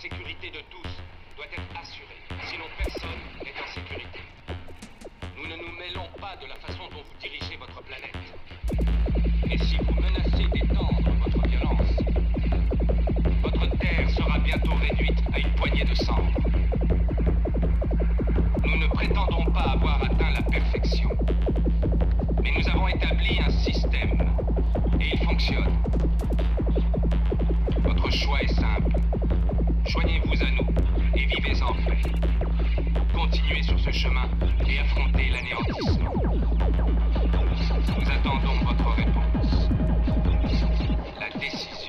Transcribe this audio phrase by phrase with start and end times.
[0.00, 0.88] sécurité de tous
[1.36, 2.22] doit être assurée.
[2.46, 4.20] Sinon, personne n'est en sécurité.
[5.36, 8.16] Nous ne nous mêlons pas de la façon dont vous dirigez votre planète.
[9.50, 11.92] Et si vous menacez d'étendre votre violence,
[13.42, 16.32] votre Terre sera bientôt réduite à une poignée de cendres.
[18.64, 21.10] Nous ne prétendons pas avoir atteint la perfection.
[22.42, 24.32] Mais nous avons établi un système.
[24.98, 25.76] Et il fonctionne.
[27.84, 28.99] Votre choix est simple.
[29.90, 30.68] Joignez-vous à nous
[31.16, 32.00] et vivez en paix.
[33.12, 34.28] Continuez sur ce chemin
[34.68, 36.14] et affrontez l'anéantissement.
[37.98, 39.68] Nous attendons votre réponse.
[41.18, 41.79] La décision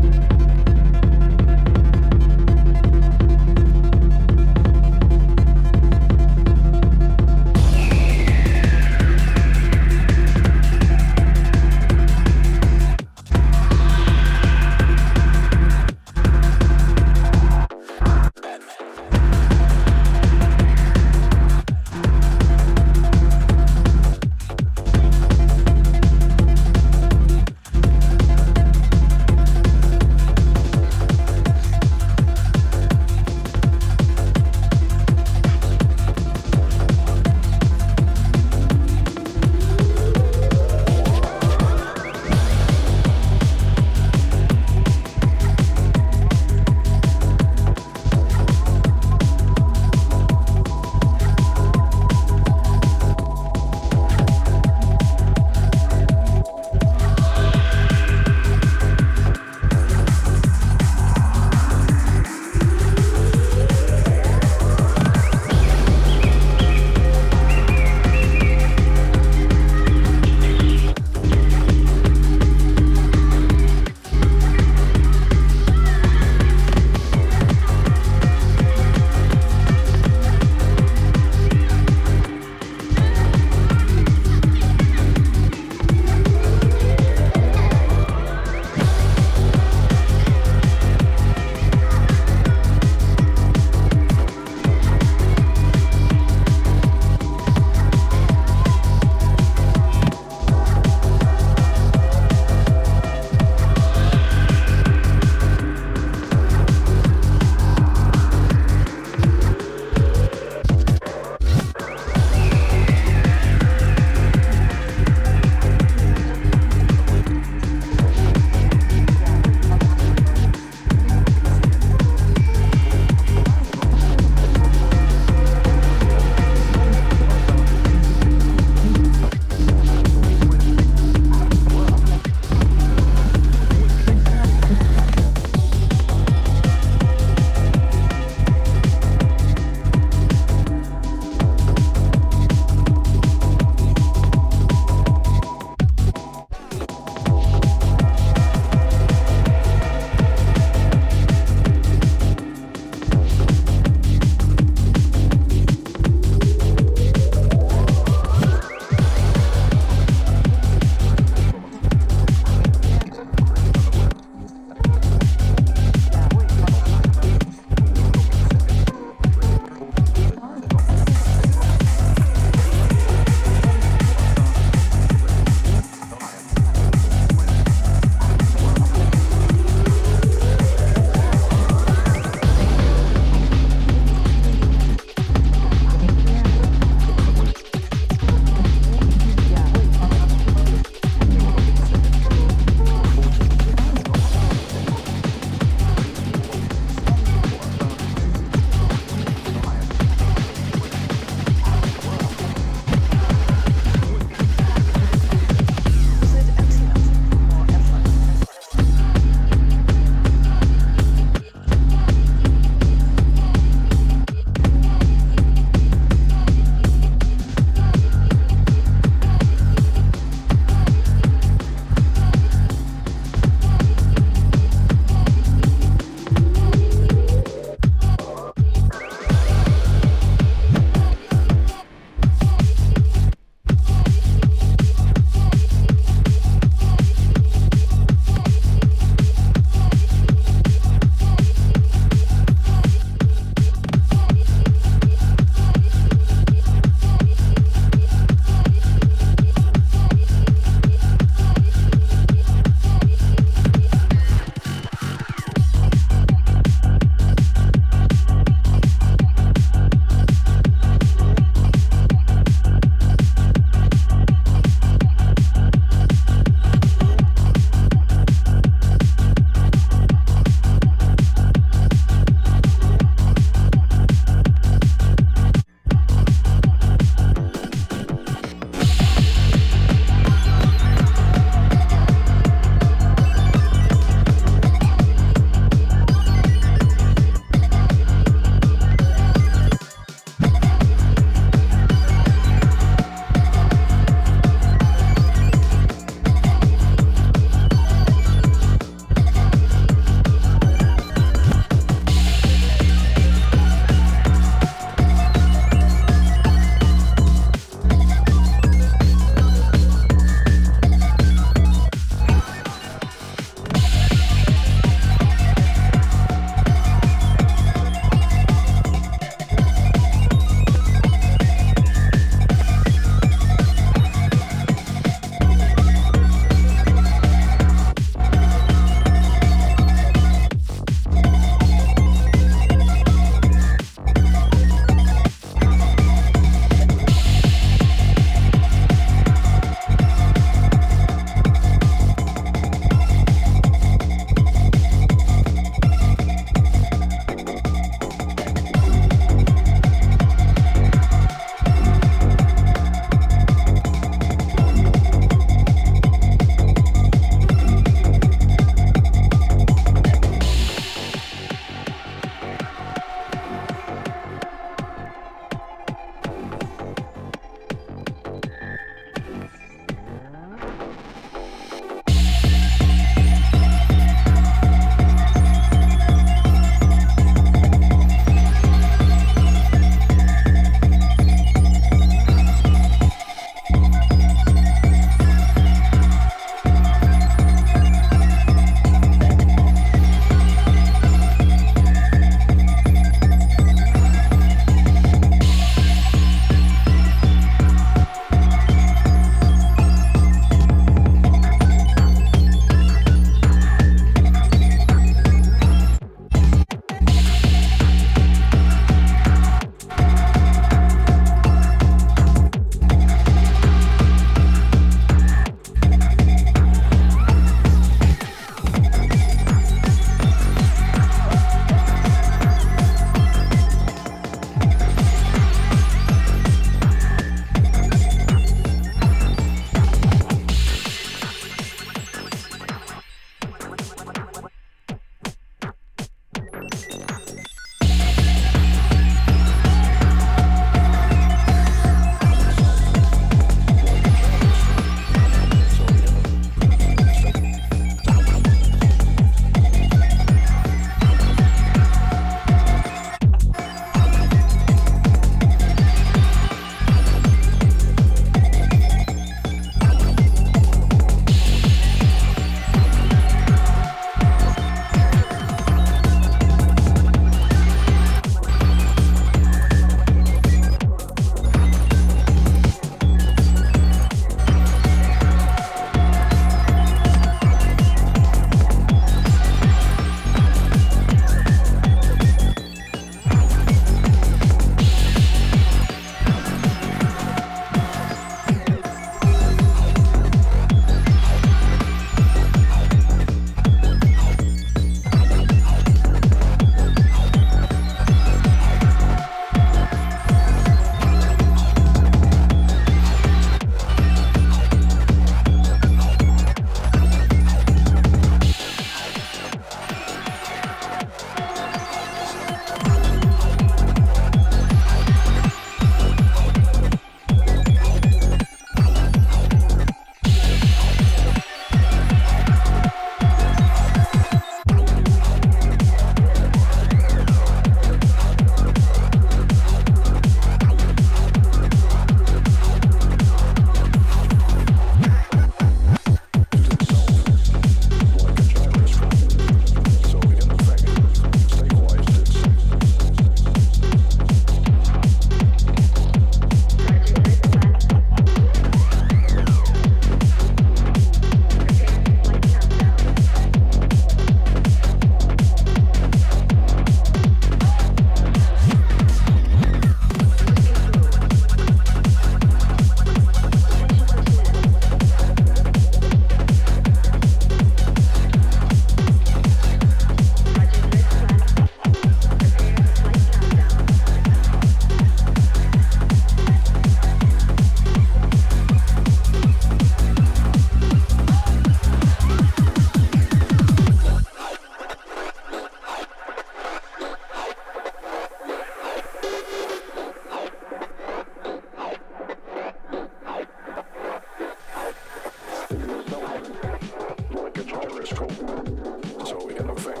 [599.61, 600.00] kind of thing.